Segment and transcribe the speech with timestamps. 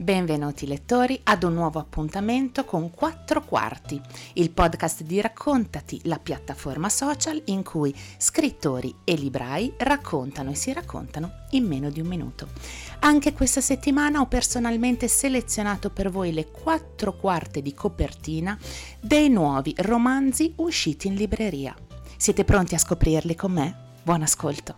[0.00, 4.00] Benvenuti lettori ad un nuovo appuntamento con Quattro Quarti,
[4.32, 10.72] il podcast di Raccontati, la piattaforma social in cui scrittori e librai raccontano e si
[10.72, 12.48] raccontano in meno di un minuto.
[13.00, 18.58] Anche questa settimana ho personalmente selezionato per voi le quattro quarte di copertina
[18.98, 21.76] dei nuovi romanzi usciti in libreria.
[22.16, 23.76] Siete pronti a scoprirli con me?
[24.02, 24.74] Buon ascolto!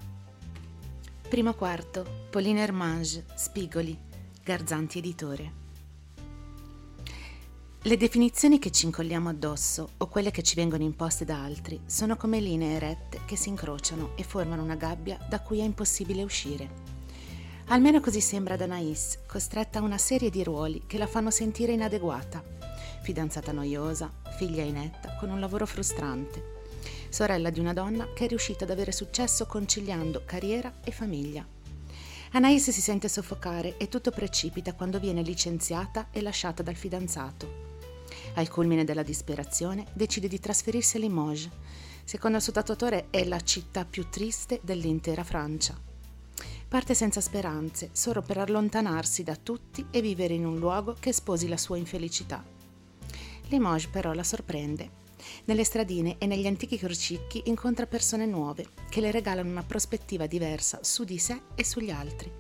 [1.29, 4.11] Primo quarto, Pauline Hermange, Spigoli,
[4.45, 5.53] Garzanti Editore.
[7.83, 12.17] Le definizioni che ci incolliamo addosso o quelle che ci vengono imposte da altri sono
[12.17, 16.69] come linee rette che si incrociano e formano una gabbia da cui è impossibile uscire.
[17.67, 21.75] Almeno così sembra ad Anais, costretta a una serie di ruoli che la fanno sentire
[21.75, 22.43] inadeguata.
[23.03, 26.63] Fidanzata noiosa, figlia inetta, con un lavoro frustrante,
[27.11, 31.52] sorella di una donna che è riuscita ad avere successo conciliando carriera e famiglia.
[32.35, 37.71] Anais si sente soffocare e tutto precipita quando viene licenziata e lasciata dal fidanzato.
[38.37, 41.51] Al culmine della disperazione decide di trasferirsi a Limoges.
[42.05, 45.79] Secondo il suo tatuatore è la città più triste dell'intera Francia.
[46.69, 51.49] Parte senza speranze, solo per allontanarsi da tutti e vivere in un luogo che sposi
[51.49, 52.43] la sua infelicità.
[53.49, 55.01] Limoges però la sorprende
[55.45, 60.81] nelle stradine e negli antichi crocicchi incontra persone nuove che le regalano una prospettiva diversa
[60.83, 62.31] su di sé e sugli altri.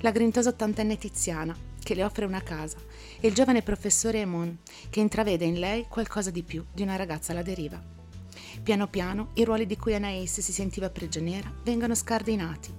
[0.00, 2.78] La grintosa ottantenne Tiziana, che le offre una casa,
[3.20, 4.58] e il giovane professore Emon,
[4.90, 7.82] che intravede in lei qualcosa di più di una ragazza alla deriva.
[8.62, 12.72] Piano piano i ruoli di cui Anais si sentiva prigioniera vengono scardinati,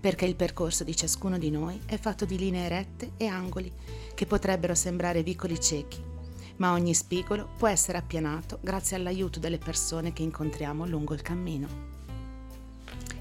[0.00, 3.72] perché il percorso di ciascuno di noi è fatto di linee rette e angoli
[4.14, 6.12] che potrebbero sembrare vicoli ciechi
[6.56, 11.92] ma ogni spigolo può essere appianato grazie all'aiuto delle persone che incontriamo lungo il cammino.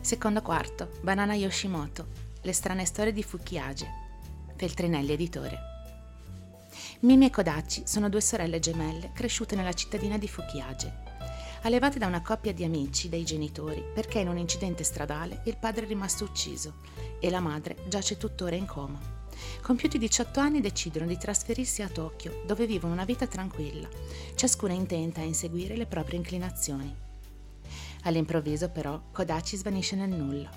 [0.02, 2.08] Secondo quarto, Banana Yoshimoto,
[2.42, 3.88] Le strane storie di Fukiage,
[4.56, 5.60] Feltrinelli Editore.
[7.02, 11.02] Mimi e Kodachi sono due sorelle gemelle cresciute nella cittadina di Fukiage.
[11.62, 15.86] Allevate da una coppia di amici dei genitori perché in un incidente stradale il padre
[15.86, 16.82] è rimasto ucciso
[17.20, 19.23] e la madre giace tuttora in coma.
[19.62, 23.88] Compiuti 18 anni decidono di trasferirsi a Tokyo, dove vivono una vita tranquilla,
[24.36, 26.94] ciascuna intenta a inseguire le proprie inclinazioni.
[28.04, 30.50] All'improvviso, però, Kodachi svanisce nel nulla.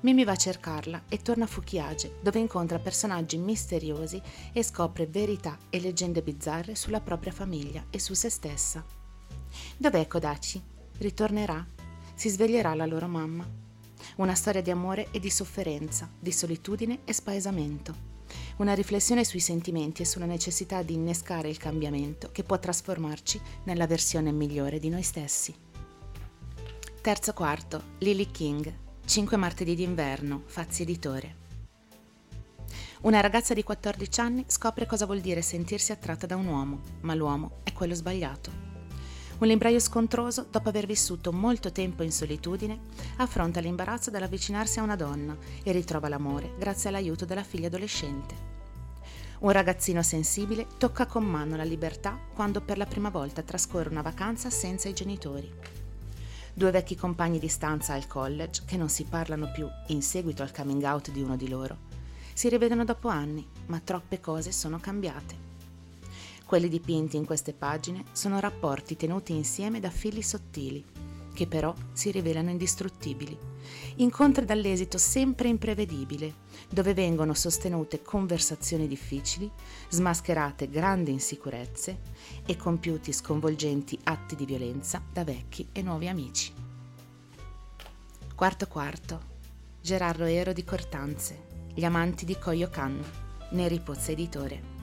[0.00, 4.20] Mimi va a cercarla e torna a Fukiage, dove incontra personaggi misteriosi
[4.52, 8.84] e scopre verità e leggende bizzarre sulla propria famiglia e su se stessa.
[9.76, 10.62] Dov'è Kodachi?
[10.98, 11.66] Ritornerà?
[12.14, 13.63] Si sveglierà la loro mamma?
[14.16, 18.12] Una storia di amore e di sofferenza, di solitudine e spaesamento.
[18.56, 23.86] Una riflessione sui sentimenti e sulla necessità di innescare il cambiamento che può trasformarci nella
[23.86, 25.54] versione migliore di noi stessi.
[27.00, 28.72] Terzo quarto, Lily King,
[29.04, 31.42] 5 martedì d'inverno, Fazzi Editore.
[33.02, 37.14] Una ragazza di 14 anni scopre cosa vuol dire sentirsi attratta da un uomo, ma
[37.14, 38.63] l'uomo è quello sbagliato.
[39.44, 42.78] Un libraio scontroso, dopo aver vissuto molto tempo in solitudine,
[43.16, 48.34] affronta l'imbarazzo dall'avvicinarsi a una donna e ritrova l'amore grazie all'aiuto della figlia adolescente.
[49.40, 54.00] Un ragazzino sensibile tocca con mano la libertà quando per la prima volta trascorre una
[54.00, 55.52] vacanza senza i genitori.
[56.54, 60.54] Due vecchi compagni di stanza al college, che non si parlano più in seguito al
[60.54, 61.76] coming out di uno di loro,
[62.32, 65.43] si rivedono dopo anni, ma troppe cose sono cambiate.
[66.54, 70.84] Quelli dipinti in queste pagine sono rapporti tenuti insieme da fili sottili,
[71.34, 73.36] che però si rivelano indistruttibili.
[73.96, 76.32] Incontri dall'esito sempre imprevedibile,
[76.70, 79.50] dove vengono sostenute conversazioni difficili,
[79.88, 81.98] smascherate grandi insicurezze
[82.46, 86.52] e compiuti sconvolgenti atti di violenza da vecchi e nuovi amici.
[88.32, 89.20] Quarto quarto.
[89.80, 91.46] Gerardo Ero di Cortanze.
[91.74, 93.02] Gli amanti di Koyokan.
[93.50, 94.73] Neri Pozza Editore.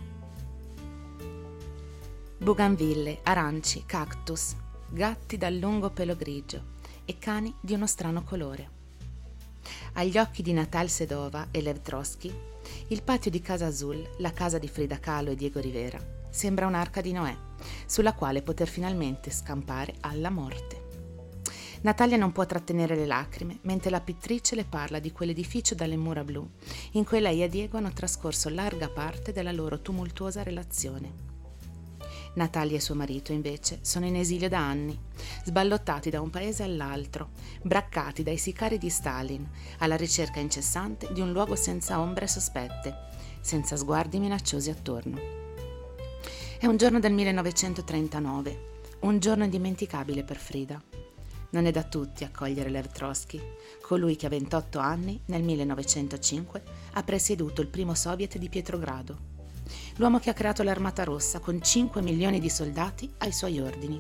[2.41, 4.56] Bougainville, aranci, cactus,
[4.90, 6.69] gatti dal lungo pelo grigio
[7.06, 8.69] e cani di uno strano colore.
[9.94, 12.34] Agli occhi di Natal Sedova e Lev Trotsky,
[12.88, 15.99] il patio di Casa Azul, la casa di Frida Kahlo e Diego Rivera,
[16.32, 17.38] sembra un'arca di Noè,
[17.85, 20.87] sulla quale poter finalmente scampare alla morte.
[21.82, 26.23] Natalia non può trattenere le lacrime mentre la pittrice le parla di quell'edificio dalle mura
[26.23, 26.49] blu,
[26.94, 31.30] in cui lei e Diego hanno trascorso larga parte della loro tumultuosa relazione.
[32.33, 34.97] Natalia e suo marito, invece, sono in esilio da anni,
[35.43, 37.31] sballottati da un paese all'altro,
[37.61, 39.45] braccati dai sicari di Stalin,
[39.79, 42.95] alla ricerca incessante di un luogo senza ombre sospette,
[43.41, 45.19] senza sguardi minacciosi attorno.
[46.57, 48.69] È un giorno del 1939,
[49.01, 50.81] un giorno indimenticabile per Frida.
[51.49, 53.41] Non è da tutti accogliere Lev Trotsky,
[53.81, 56.63] colui che a 28 anni, nel 1905,
[56.93, 59.30] ha presieduto il primo soviet di Pietrogrado
[59.96, 63.99] l'uomo che ha creato l'Armata Rossa con 5 milioni di soldati ai suoi ordini,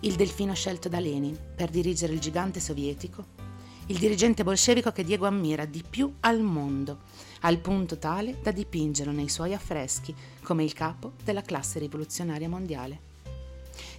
[0.00, 3.40] il delfino scelto da Lenin per dirigere il gigante sovietico,
[3.86, 7.00] il dirigente bolscevico che Diego ammira di più al mondo,
[7.40, 13.10] al punto tale da dipingerlo nei suoi affreschi come il capo della classe rivoluzionaria mondiale.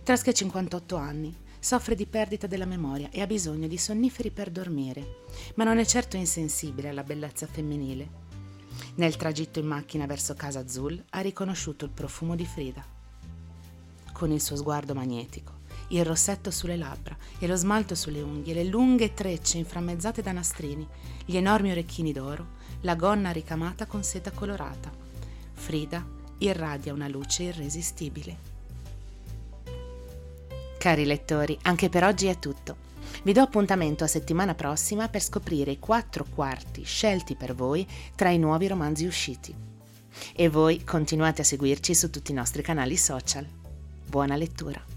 [0.04, 5.22] Trasche 58 anni, soffre di perdita della memoria e ha bisogno di sonniferi per dormire,
[5.56, 8.23] ma non è certo insensibile alla bellezza femminile.
[8.96, 12.86] Nel tragitto in macchina verso Casa Azul ha riconosciuto il profumo di Frida.
[14.12, 18.66] Con il suo sguardo magnetico, il rossetto sulle labbra e lo smalto sulle unghie, le
[18.66, 20.88] lunghe trecce inframmezzate da nastrini,
[21.26, 24.92] gli enormi orecchini d'oro, la gonna ricamata con seta colorata.
[25.54, 26.06] Frida
[26.38, 28.52] irradia una luce irresistibile.
[30.78, 32.92] Cari lettori, anche per oggi è tutto.
[33.22, 38.30] Vi do appuntamento a settimana prossima per scoprire i quattro quarti scelti per voi tra
[38.30, 39.54] i nuovi romanzi usciti.
[40.36, 43.48] E voi continuate a seguirci su tutti i nostri canali social.
[44.08, 44.93] Buona lettura!